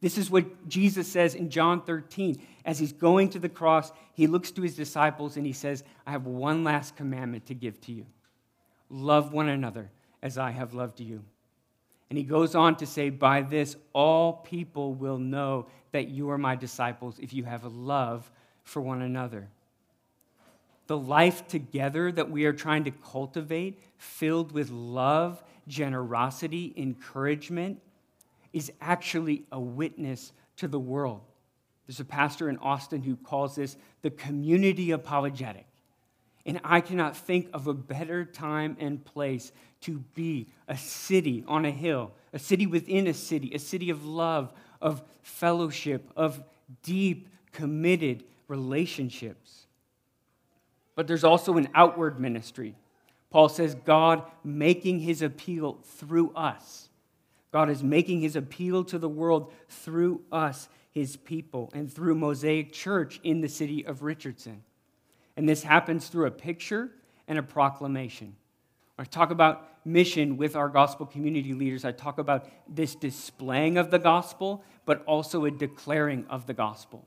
This 0.01 0.17
is 0.17 0.31
what 0.31 0.69
Jesus 0.69 1.09
says 1.09 1.35
in 1.35 1.51
John 1.51 1.83
13. 1.83 2.41
As 2.65 2.79
he's 2.79 2.93
going 2.93 3.31
to 3.31 3.39
the 3.39 3.49
cross, 3.49 3.91
he 4.15 4.27
looks 4.27 4.51
to 4.53 4.63
his 4.63 4.77
disciples 4.77 5.37
and 5.37 5.45
he 5.45 5.53
says, 5.53 5.83
I 6.07 6.13
have 6.13 6.27
one 6.27 6.63
last 6.65 6.97
commandment 6.97 7.47
to 7.47 7.55
give 7.55 7.81
to 7.83 7.93
you 7.93 8.07
love 8.91 9.33
one 9.33 9.49
another 9.49 9.91
as 10.23 10.39
I 10.39 10.51
have 10.51 10.75
loved 10.75 11.01
you. 11.01 11.23
And 12.09 12.17
he 12.17 12.25
goes 12.25 12.55
on 12.55 12.77
to 12.77 12.87
say, 12.87 13.11
By 13.11 13.43
this, 13.43 13.77
all 13.93 14.33
people 14.33 14.95
will 14.95 15.19
know 15.19 15.67
that 15.93 16.09
you 16.09 16.31
are 16.31 16.39
my 16.39 16.57
disciples 16.57 17.19
if 17.19 17.33
you 17.33 17.45
have 17.45 17.65
a 17.65 17.69
love 17.69 18.31
for 18.65 18.81
one 18.81 19.03
another. 19.03 19.49
The 20.87 20.97
life 20.97 21.47
together 21.49 22.11
that 22.13 22.31
we 22.31 22.47
are 22.47 22.53
trying 22.53 22.85
to 22.85 22.91
cultivate, 22.91 23.79
filled 23.99 24.53
with 24.53 24.71
love, 24.71 25.43
generosity, 25.67 26.73
encouragement, 26.77 27.81
is 28.53 28.73
actually 28.81 29.45
a 29.53 29.61
witness 29.61 30.33
to 30.57 30.69
the 30.69 30.79
world. 30.79 31.21
There's 31.87 32.01
a 32.01 32.05
pastor 32.05 32.49
in 32.51 32.59
Austin 32.59 33.03
who 33.03 33.17
calls 33.17 33.57
this 33.57 33.77
the 34.03 34.11
community 34.11 34.91
apologetic. 34.91 35.67
And 36.45 36.61
I 36.65 36.81
cannot 36.81 37.17
think 37.17 37.49
of 37.53 37.67
a 37.67 37.75
better 37.75 38.25
time 38.25 38.77
and 38.81 39.05
place 39.05 39.53
to 39.83 39.99
be 40.15 40.49
a 40.67 40.77
city 40.77 41.45
on 41.47 41.65
a 41.65 41.71
hill, 41.71 42.13
a 42.33 42.39
city 42.39 42.67
within 42.67 43.07
a 43.07 43.15
city, 43.15 43.53
a 43.55 43.59
city 43.59 43.91
of 43.91 44.05
love, 44.05 44.53
of 44.81 45.03
fellowship, 45.23 46.11
of 46.17 46.43
deep, 46.83 47.29
committed 47.53 48.25
relationships. 48.49 49.67
But 50.95 51.07
there's 51.07 51.25
also 51.25 51.57
an 51.57 51.69
outward 51.75 52.19
ministry. 52.19 52.75
Paul 53.31 53.49
says, 53.49 53.75
God 53.75 54.23
making 54.43 55.01
his 55.01 55.23
appeal 55.23 55.79
through 55.85 56.33
us. 56.35 56.89
God 57.51 57.71
is 57.71 57.83
making 57.83 58.21
his 58.21 58.37
appeal 58.37 58.85
to 58.85 58.99
the 58.99 59.09
world 59.09 59.53
through 59.69 60.23
us, 60.31 60.69
his 60.91 61.17
people, 61.17 61.71
and 61.75 61.93
through 61.93 62.15
Mosaic 62.15 62.73
Church 62.73 63.21
in 63.23 63.41
the 63.41 63.49
city 63.49 63.85
of 63.87 64.03
Richardson. 64.03 64.63
And 65.37 65.49
this 65.49 65.63
happens 65.63 66.09
through 66.09 66.27
a 66.27 66.31
picture 66.31 66.91
and 67.27 67.39
a 67.39 67.43
proclamation. 67.43 68.37
When 68.97 69.07
I 69.07 69.09
talk 69.09 69.31
about 69.31 69.87
mission 69.87 70.37
with 70.37 70.57
our 70.57 70.69
gospel 70.69 71.07
community 71.07 71.55
leaders, 71.55 71.85
I 71.85 71.93
talk 71.93 72.19
about 72.19 72.49
this 72.69 72.95
displaying 72.95 73.79
of 73.79 73.91
the 73.91 73.99
gospel, 73.99 74.65
but 74.85 75.05
also 75.05 75.45
a 75.45 75.51
declaring 75.51 76.27
of 76.29 76.47
the 76.47 76.55
gospel. 76.55 77.07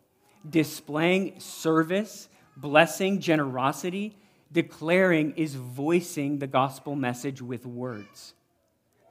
Displaying 0.50 1.40
service, 1.40 2.30
blessing, 2.58 3.20
generosity, 3.20 4.18
declaring 4.52 5.34
is 5.36 5.54
voicing 5.54 6.40
the 6.40 6.48
gospel 6.48 6.96
message 6.96 7.42
with 7.42 7.66
words 7.66 8.34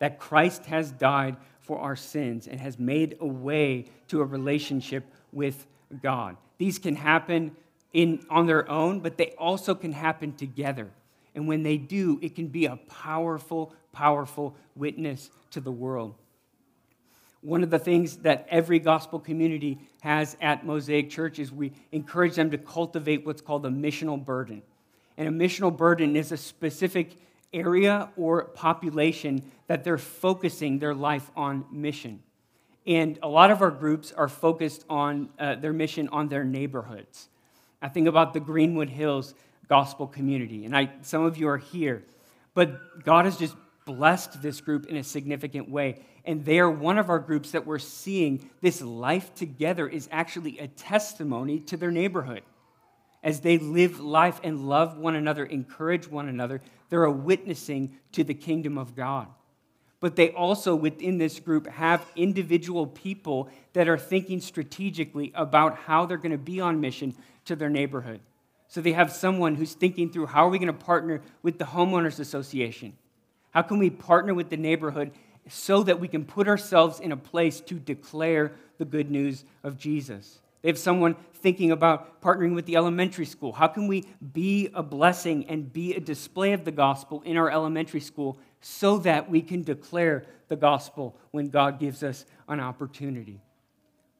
that 0.00 0.18
Christ 0.18 0.66
has 0.66 0.90
died 0.90 1.36
for 1.60 1.78
our 1.78 1.94
sins 1.94 2.48
and 2.48 2.58
has 2.60 2.78
made 2.78 3.16
a 3.20 3.26
way 3.26 3.86
to 4.08 4.20
a 4.20 4.24
relationship 4.24 5.04
with 5.30 5.66
God. 6.02 6.36
These 6.58 6.78
can 6.78 6.96
happen 6.96 7.56
in, 7.92 8.26
on 8.28 8.46
their 8.46 8.68
own, 8.68 9.00
but 9.00 9.16
they 9.16 9.34
also 9.38 9.74
can 9.74 9.92
happen 9.92 10.32
together. 10.34 10.90
And 11.34 11.46
when 11.46 11.62
they 11.62 11.76
do, 11.76 12.18
it 12.22 12.34
can 12.34 12.48
be 12.48 12.66
a 12.66 12.76
powerful, 12.76 13.72
powerful 13.92 14.56
witness 14.74 15.30
to 15.52 15.60
the 15.60 15.70
world. 15.70 16.14
One 17.42 17.62
of 17.62 17.70
the 17.70 17.78
things 17.78 18.18
that 18.18 18.46
every 18.50 18.78
gospel 18.78 19.18
community 19.18 19.78
has 20.00 20.36
at 20.40 20.66
Mosaic 20.66 21.08
Church 21.08 21.38
is 21.38 21.52
we 21.52 21.72
encourage 21.92 22.34
them 22.34 22.50
to 22.50 22.58
cultivate 22.58 23.24
what's 23.24 23.40
called 23.40 23.64
a 23.64 23.70
missional 23.70 24.22
burden. 24.22 24.62
And 25.16 25.28
a 25.28 25.30
missional 25.30 25.74
burden 25.74 26.16
is 26.16 26.32
a 26.32 26.36
specific 26.36 27.16
area 27.52 28.10
or 28.16 28.44
population 28.44 29.42
that 29.66 29.84
they're 29.84 29.98
focusing 29.98 30.78
their 30.78 30.94
life 30.94 31.30
on 31.36 31.64
mission. 31.70 32.22
And 32.86 33.18
a 33.22 33.28
lot 33.28 33.50
of 33.50 33.62
our 33.62 33.70
groups 33.70 34.12
are 34.12 34.28
focused 34.28 34.84
on 34.88 35.28
uh, 35.38 35.56
their 35.56 35.72
mission 35.72 36.08
on 36.08 36.28
their 36.28 36.44
neighborhoods. 36.44 37.28
I 37.82 37.88
think 37.88 38.08
about 38.08 38.32
the 38.32 38.40
Greenwood 38.40 38.88
Hills 38.88 39.34
gospel 39.68 40.06
community, 40.06 40.64
and 40.64 40.76
I, 40.76 40.90
some 41.02 41.24
of 41.24 41.38
you 41.38 41.48
are 41.48 41.58
here, 41.58 42.02
but 42.54 43.04
God 43.04 43.24
has 43.24 43.36
just 43.36 43.54
blessed 43.84 44.42
this 44.42 44.60
group 44.60 44.86
in 44.86 44.96
a 44.96 45.04
significant 45.04 45.68
way. 45.68 46.00
And 46.24 46.44
they 46.44 46.60
are 46.60 46.70
one 46.70 46.98
of 46.98 47.08
our 47.08 47.18
groups 47.18 47.52
that 47.52 47.66
we're 47.66 47.78
seeing 47.78 48.50
this 48.60 48.82
life 48.82 49.34
together 49.34 49.88
is 49.88 50.08
actually 50.12 50.58
a 50.58 50.68
testimony 50.68 51.60
to 51.60 51.76
their 51.76 51.90
neighborhood 51.90 52.42
as 53.22 53.40
they 53.40 53.58
live 53.58 54.00
life 54.00 54.40
and 54.42 54.68
love 54.68 54.96
one 54.96 55.14
another, 55.14 55.44
encourage 55.44 56.08
one 56.08 56.28
another, 56.28 56.60
they're 56.88 57.04
a 57.04 57.12
witnessing 57.12 57.96
to 58.12 58.24
the 58.24 58.34
kingdom 58.34 58.78
of 58.78 58.96
God. 58.96 59.28
But 60.00 60.16
they 60.16 60.30
also, 60.30 60.74
within 60.74 61.18
this 61.18 61.38
group, 61.38 61.66
have 61.66 62.04
individual 62.16 62.86
people 62.86 63.50
that 63.74 63.88
are 63.88 63.98
thinking 63.98 64.40
strategically 64.40 65.30
about 65.34 65.76
how 65.76 66.06
they're 66.06 66.16
going 66.16 66.32
to 66.32 66.38
be 66.38 66.60
on 66.60 66.80
mission 66.80 67.14
to 67.44 67.54
their 67.54 67.68
neighborhood. 67.68 68.20
So 68.68 68.80
they 68.80 68.92
have 68.92 69.12
someone 69.12 69.56
who's 69.56 69.74
thinking 69.74 70.10
through 70.10 70.26
how 70.26 70.46
are 70.46 70.48
we 70.48 70.58
going 70.58 70.68
to 70.68 70.72
partner 70.72 71.20
with 71.42 71.58
the 71.58 71.66
homeowners 71.66 72.18
association? 72.18 72.94
How 73.50 73.62
can 73.62 73.78
we 73.78 73.90
partner 73.90 74.32
with 74.32 74.48
the 74.48 74.56
neighborhood 74.56 75.10
so 75.48 75.82
that 75.82 76.00
we 76.00 76.08
can 76.08 76.24
put 76.24 76.48
ourselves 76.48 77.00
in 77.00 77.12
a 77.12 77.16
place 77.16 77.60
to 77.62 77.74
declare 77.74 78.52
the 78.78 78.84
good 78.84 79.10
news 79.10 79.44
of 79.62 79.76
Jesus? 79.76 80.38
They 80.62 80.68
have 80.68 80.78
someone 80.78 81.16
thinking 81.34 81.70
about 81.70 82.20
partnering 82.20 82.54
with 82.54 82.66
the 82.66 82.76
elementary 82.76 83.24
school. 83.24 83.52
How 83.52 83.66
can 83.66 83.86
we 83.86 84.04
be 84.32 84.68
a 84.74 84.82
blessing 84.82 85.46
and 85.48 85.72
be 85.72 85.94
a 85.94 86.00
display 86.00 86.52
of 86.52 86.64
the 86.64 86.72
gospel 86.72 87.22
in 87.22 87.36
our 87.36 87.50
elementary 87.50 88.00
school 88.00 88.38
so 88.60 88.98
that 88.98 89.30
we 89.30 89.40
can 89.40 89.62
declare 89.62 90.26
the 90.48 90.56
gospel 90.56 91.16
when 91.30 91.48
God 91.48 91.80
gives 91.80 92.02
us 92.02 92.26
an 92.46 92.60
opportunity? 92.60 93.40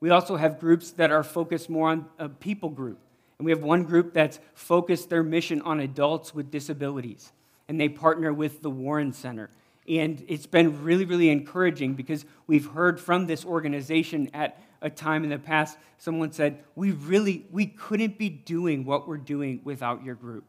We 0.00 0.08
also 0.08 0.36
have 0.36 0.58
groups 0.58 0.92
that 0.92 1.10
are 1.10 1.22
focused 1.22 1.68
more 1.68 1.90
on 1.90 2.06
a 2.18 2.28
people 2.28 2.70
group. 2.70 2.98
And 3.38 3.44
we 3.44 3.52
have 3.52 3.62
one 3.62 3.84
group 3.84 4.14
that's 4.14 4.38
focused 4.54 5.10
their 5.10 5.22
mission 5.22 5.62
on 5.62 5.80
adults 5.80 6.34
with 6.34 6.50
disabilities. 6.50 7.32
And 7.68 7.78
they 7.78 7.88
partner 7.88 8.32
with 8.32 8.62
the 8.62 8.70
Warren 8.70 9.12
Center. 9.12 9.50
And 9.86 10.24
it's 10.28 10.46
been 10.46 10.82
really, 10.82 11.04
really 11.04 11.30
encouraging 11.30 11.94
because 11.94 12.24
we've 12.46 12.66
heard 12.66 13.00
from 13.00 13.26
this 13.26 13.44
organization 13.44 14.30
at 14.32 14.62
a 14.82 14.90
time 14.90 15.24
in 15.24 15.30
the 15.30 15.38
past 15.38 15.76
someone 15.98 16.32
said 16.32 16.58
we 16.74 16.90
really 16.92 17.46
we 17.50 17.66
couldn't 17.66 18.18
be 18.18 18.28
doing 18.28 18.84
what 18.84 19.06
we're 19.06 19.16
doing 19.18 19.60
without 19.64 20.04
your 20.04 20.14
group. 20.14 20.44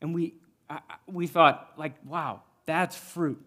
And 0.00 0.14
we 0.14 0.34
we 1.06 1.26
thought 1.26 1.72
like 1.76 1.94
wow 2.06 2.42
that's 2.66 2.96
fruit. 2.96 3.42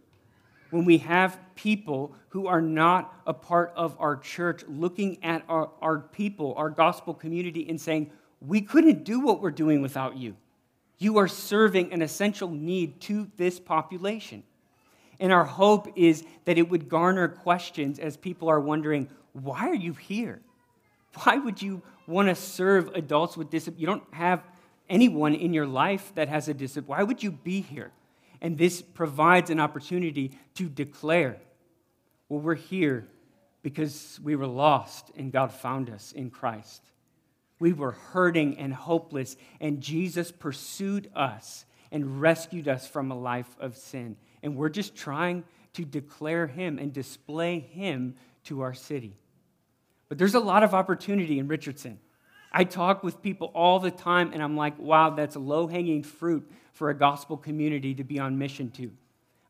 When 0.72 0.86
we 0.86 1.00
have 1.00 1.38
people 1.56 2.16
who 2.30 2.48
are 2.48 2.62
not 2.62 3.14
a 3.28 3.34
part 3.34 3.74
of 3.76 3.96
our 4.00 4.16
church 4.18 4.64
looking 4.68 5.24
at 5.24 5.44
our, 5.48 5.70
our 5.82 6.00
people 6.00 6.54
our 6.56 6.70
gospel 6.70 7.14
community 7.14 7.68
and 7.70 7.80
saying 7.80 8.12
we 8.42 8.62
couldn't 8.62 9.04
do 9.04 9.20
what 9.20 9.42
we're 9.42 9.52
doing 9.52 9.82
without 9.82 10.18
you. 10.18 10.36
You 10.98 11.18
are 11.18 11.28
serving 11.28 11.94
an 11.94 12.02
essential 12.02 12.50
need 12.50 13.00
to 13.02 13.32
this 13.38 13.60
population. 13.60 14.44
And 15.20 15.32
our 15.32 15.46
hope 15.46 15.88
is 15.96 16.24
that 16.46 16.58
it 16.58 16.68
would 16.70 16.90
garner 16.90 17.28
questions 17.28 18.00
as 18.00 18.18
people 18.18 18.50
are 18.50 18.60
wondering 18.60 19.08
why 19.34 19.70
are 19.70 19.76
you 19.76 19.94
here? 19.94 20.42
Why 21.24 21.38
would 21.38 21.62
you 21.62 21.82
want 22.08 22.30
to 22.30 22.36
serve 22.36 22.90
adults 22.96 23.36
with 23.38 23.50
disabilities? 23.50 23.82
You 23.82 23.88
don't 23.88 24.14
have 24.14 24.44
anyone 24.90 25.34
in 25.36 25.54
your 25.54 25.68
life 25.68 26.12
that 26.16 26.30
has 26.30 26.48
a 26.48 26.54
disability. 26.54 26.90
Why 26.90 27.04
would 27.04 27.24
you 27.24 27.32
be 27.32 27.62
here? 27.62 27.92
And 28.42 28.58
this 28.58 28.82
provides 28.82 29.50
an 29.50 29.60
opportunity 29.60 30.32
to 30.56 30.68
declare, 30.68 31.38
well, 32.28 32.40
we're 32.40 32.56
here 32.56 33.08
because 33.62 34.20
we 34.24 34.36
were 34.36 34.48
lost 34.48 35.12
and 35.16 35.32
God 35.32 35.52
found 35.52 35.90
us 35.90 36.12
in 36.12 36.30
Christ. 36.30 36.82
We 37.60 37.74
were 37.74 37.92
hurting 37.92 38.58
and 38.58 38.74
hopeless, 38.74 39.36
and 39.60 39.82
Jesus 39.82 40.32
pursued 40.32 41.12
us 41.16 41.66
and 41.92 42.20
rescued 42.20 42.68
us 42.68 42.88
from 42.88 43.12
a 43.12 43.20
life 43.20 43.56
of 43.60 43.78
sin. 43.78 44.18
And 44.42 44.56
we're 44.56 44.70
just 44.70 44.96
trying 44.96 45.44
to 45.74 45.86
declare 45.86 46.48
Him 46.48 46.80
and 46.80 46.92
display 46.92 47.60
Him 47.60 48.16
to 48.46 48.62
our 48.62 48.74
city. 48.74 49.16
But 50.12 50.18
there's 50.18 50.36
a 50.36 50.42
lot 50.42 50.64
of 50.64 50.74
opportunity 50.74 51.40
in 51.40 51.48
Richardson. 51.48 51.98
I 52.52 52.66
talk 52.66 53.02
with 53.02 53.22
people 53.22 53.50
all 53.56 53.80
the 53.80 53.92
time, 53.92 54.34
and 54.34 54.44
I'm 54.44 54.58
like, 54.58 54.78
wow, 54.78 55.12
that's 55.12 55.38
low 55.38 55.68
hanging 55.68 56.04
fruit 56.04 56.52
for 56.74 56.90
a 56.90 56.94
gospel 56.94 57.38
community 57.38 57.96
to 57.96 58.04
be 58.04 58.20
on 58.20 58.38
mission 58.38 58.72
to. 58.72 58.88
I 58.88 58.90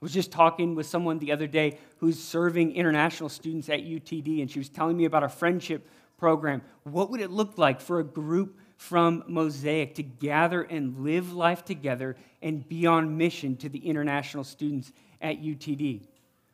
was 0.01 0.13
just 0.13 0.32
talking 0.32 0.75
with 0.75 0.86
someone 0.86 1.18
the 1.18 1.32
other 1.32 1.48
day 1.48 1.80
who's 1.98 2.24
serving 2.24 2.75
international 2.75 3.27
students 3.27 3.70
at 3.70 3.80
UTD, 3.80 4.39
and 4.39 4.51
she 4.51 4.60
was 4.60 4.70
telling 4.70 4.96
me 4.96 5.06
about 5.06 5.24
a 5.24 5.30
friendship 5.30 5.89
program. 6.20 6.62
What 6.84 7.10
would 7.10 7.22
it 7.22 7.32
look 7.32 7.58
like 7.58 7.82
for 7.82 8.00
a 8.00 8.03
group 8.03 8.60
from 8.77 9.24
Mosaic 9.25 9.96
to 9.96 10.03
gather 10.03 10.62
and 10.62 11.00
live 11.00 11.34
life 11.34 11.65
together 11.65 12.18
and 12.44 12.70
be 12.70 12.86
on 12.86 13.18
mission 13.18 13.58
to 13.58 13.70
the 13.70 13.80
international 13.80 14.44
students 14.44 14.94
at 15.24 15.41
UTD? 15.41 16.03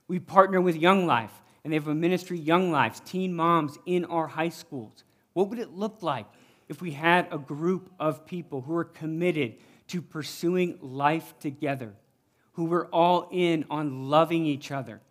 We 0.08 0.20
partner 0.20 0.62
with 0.62 0.78
Young 0.78 1.06
Life 1.06 1.42
and 1.68 1.74
they 1.74 1.76
have 1.76 1.90
a 1.90 1.94
ministry, 1.94 2.40
Young 2.40 2.72
Lives, 2.72 3.02
teen 3.02 3.34
moms 3.34 3.78
in 3.86 4.06
our 4.06 4.26
high 4.26 4.48
schools. 4.48 5.04
What 5.34 5.50
would 5.50 5.60
it 5.60 5.74
look 5.74 6.02
like 6.02 6.26
if 6.70 6.82
we 6.82 6.92
had 6.92 7.28
a 7.30 7.38
group 7.38 7.92
of 8.00 8.26
people 8.26 8.62
who 8.62 8.74
are 8.74 8.86
committed 8.86 9.56
to 9.90 10.02
pursuing 10.02 10.80
life 10.80 11.38
together, 11.42 11.94
who 12.54 12.64
were 12.64 12.86
all 12.94 13.28
in 13.34 13.66
on 13.70 14.10
loving 14.10 14.46
each 14.46 14.72
other 14.72 15.02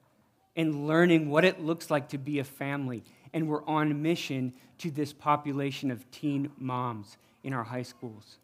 and 0.56 0.86
learning 0.86 1.28
what 1.28 1.44
it 1.44 1.60
looks 1.60 1.90
like 1.90 2.08
to 2.08 2.16
be 2.16 2.38
a 2.38 2.44
family 2.44 3.04
and 3.34 3.46
we're 3.46 3.66
on 3.66 4.00
mission 4.00 4.54
to 4.78 4.90
this 4.90 5.12
population 5.12 5.90
of 5.90 6.10
teen 6.10 6.50
moms 6.56 7.18
in 7.44 7.52
our 7.52 7.64
high 7.64 7.82
schools. 7.82 8.38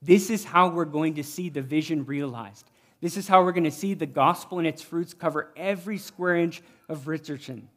This 0.00 0.30
is 0.30 0.44
how 0.44 0.68
we're 0.68 0.86
going 0.86 1.16
to 1.16 1.22
see 1.22 1.50
the 1.50 1.60
vision 1.60 2.06
realized. 2.06 2.70
This 3.04 3.18
is 3.18 3.28
how 3.28 3.44
we're 3.44 3.52
going 3.52 3.64
to 3.64 3.70
see 3.70 3.92
the 3.92 4.06
gospel 4.06 4.56
and 4.56 4.66
its 4.66 4.80
fruits 4.80 5.12
cover 5.12 5.52
every 5.58 5.98
square 5.98 6.36
inch 6.36 6.62
of 6.88 7.06
Richardson 7.06 7.68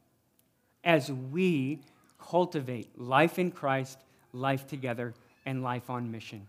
as 0.82 1.12
we 1.12 1.82
cultivate 2.18 2.98
life 2.98 3.38
in 3.38 3.50
Christ, 3.50 3.98
life 4.32 4.66
together, 4.66 5.12
and 5.44 5.62
life 5.62 5.90
on 5.90 6.10
mission. 6.10 6.46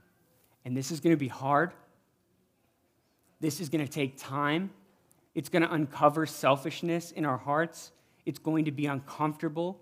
And 0.63 0.77
this 0.77 0.91
is 0.91 1.01
going 1.01 1.13
to 1.13 1.19
be 1.19 1.27
hard. 1.27 1.73
This 3.41 3.59
is 3.59 3.67
going 3.67 3.85
to 3.85 3.91
take 3.91 4.17
time. 4.17 4.69
It's 5.35 5.49
going 5.49 5.63
to 5.63 5.73
uncover 5.73 6.25
selfishness 6.25 7.11
in 7.11 7.25
our 7.25 7.37
hearts. 7.37 7.91
It's 8.25 8.39
going 8.39 8.63
to 8.63 8.71
be 8.71 8.85
uncomfortable. 8.85 9.77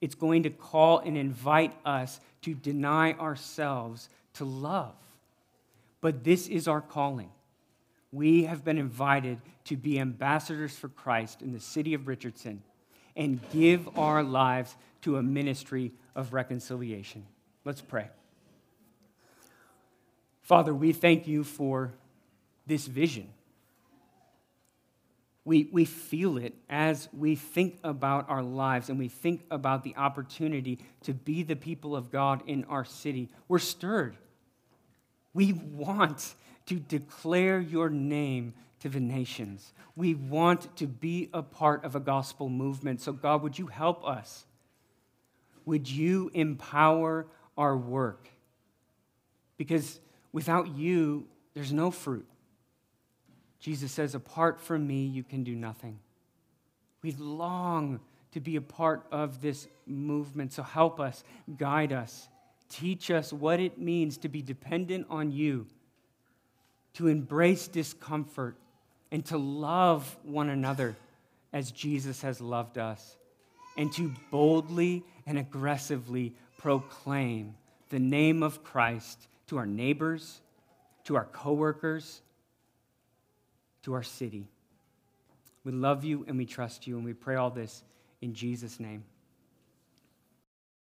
It's 0.00 0.14
going 0.14 0.44
to 0.44 0.50
call 0.50 1.00
and 1.00 1.18
invite 1.18 1.74
us 1.84 2.20
to 2.42 2.54
deny 2.54 3.14
ourselves 3.14 4.08
to 4.34 4.44
love. 4.44 4.94
But 6.00 6.22
this 6.22 6.46
is 6.46 6.68
our 6.68 6.80
calling. 6.80 7.32
We 8.16 8.44
have 8.44 8.64
been 8.64 8.78
invited 8.78 9.42
to 9.64 9.76
be 9.76 10.00
ambassadors 10.00 10.74
for 10.74 10.88
Christ 10.88 11.42
in 11.42 11.52
the 11.52 11.60
city 11.60 11.92
of 11.92 12.08
Richardson 12.08 12.62
and 13.14 13.38
give 13.50 13.98
our 13.98 14.22
lives 14.22 14.74
to 15.02 15.18
a 15.18 15.22
ministry 15.22 15.92
of 16.14 16.32
reconciliation. 16.32 17.26
Let's 17.66 17.82
pray. 17.82 18.08
Father, 20.40 20.74
we 20.74 20.94
thank 20.94 21.28
you 21.28 21.44
for 21.44 21.92
this 22.66 22.86
vision. 22.86 23.28
We, 25.44 25.68
we 25.70 25.84
feel 25.84 26.38
it 26.38 26.54
as 26.70 27.10
we 27.12 27.36
think 27.36 27.78
about 27.84 28.30
our 28.30 28.42
lives 28.42 28.88
and 28.88 28.98
we 28.98 29.08
think 29.08 29.44
about 29.50 29.84
the 29.84 29.94
opportunity 29.94 30.78
to 31.02 31.12
be 31.12 31.42
the 31.42 31.54
people 31.54 31.94
of 31.94 32.10
God 32.10 32.42
in 32.46 32.64
our 32.64 32.86
city. 32.86 33.28
We're 33.46 33.58
stirred. 33.58 34.16
We 35.34 35.52
want 35.52 36.34
to 36.66 36.78
declare 36.78 37.60
your 37.60 37.88
name 37.88 38.54
to 38.80 38.88
the 38.88 39.00
nations. 39.00 39.72
We 39.94 40.14
want 40.14 40.76
to 40.76 40.86
be 40.86 41.30
a 41.32 41.42
part 41.42 41.84
of 41.84 41.96
a 41.96 42.00
gospel 42.00 42.48
movement. 42.48 43.00
So, 43.00 43.12
God, 43.12 43.42
would 43.42 43.58
you 43.58 43.66
help 43.66 44.06
us? 44.06 44.44
Would 45.64 45.90
you 45.90 46.30
empower 46.34 47.26
our 47.56 47.76
work? 47.76 48.28
Because 49.56 50.00
without 50.32 50.76
you, 50.76 51.26
there's 51.54 51.72
no 51.72 51.90
fruit. 51.90 52.26
Jesus 53.58 53.90
says, 53.90 54.14
Apart 54.14 54.60
from 54.60 54.86
me, 54.86 55.06
you 55.06 55.24
can 55.24 55.44
do 55.44 55.54
nothing. 55.54 55.98
We 57.02 57.12
long 57.12 58.00
to 58.32 58.40
be 58.40 58.56
a 58.56 58.60
part 58.60 59.06
of 59.10 59.40
this 59.40 59.66
movement. 59.86 60.52
So 60.52 60.62
help 60.62 61.00
us, 61.00 61.24
guide 61.56 61.92
us, 61.92 62.28
Teach 62.68 63.10
us 63.10 63.32
what 63.32 63.60
it 63.60 63.78
means 63.78 64.18
to 64.18 64.28
be 64.28 64.42
dependent 64.42 65.06
on 65.08 65.30
you, 65.30 65.66
to 66.96 67.08
embrace 67.08 67.68
discomfort, 67.68 68.56
and 69.12 69.24
to 69.26 69.38
love 69.38 70.16
one 70.24 70.48
another 70.48 70.96
as 71.52 71.70
Jesus 71.70 72.22
has 72.22 72.40
loved 72.40 72.78
us, 72.78 73.16
and 73.76 73.92
to 73.92 74.12
boldly 74.30 75.04
and 75.26 75.38
aggressively 75.38 76.34
proclaim 76.58 77.54
the 77.90 77.98
name 77.98 78.42
of 78.42 78.64
Christ 78.64 79.28
to 79.46 79.58
our 79.58 79.66
neighbors, 79.66 80.40
to 81.04 81.16
our 81.16 81.26
coworkers, 81.26 82.20
to 83.82 83.92
our 83.94 84.02
city. 84.02 84.48
We 85.64 85.72
love 85.72 86.04
you 86.04 86.24
and 86.26 86.36
we 86.36 86.46
trust 86.46 86.86
you, 86.86 86.96
and 86.96 87.04
we 87.04 87.12
pray 87.12 87.36
all 87.36 87.50
this 87.50 87.84
in 88.20 88.34
Jesus' 88.34 88.80
name. 88.80 89.04